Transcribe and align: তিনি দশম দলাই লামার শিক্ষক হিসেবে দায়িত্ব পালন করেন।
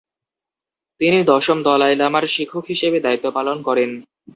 তিনি 1.01 1.19
দশম 1.23 1.57
দলাই 1.67 1.93
লামার 1.95 2.25
শিক্ষক 2.35 2.63
হিসেবে 2.71 2.97
দায়িত্ব 3.05 3.25
পালন 3.37 3.57
করেন। 3.67 3.89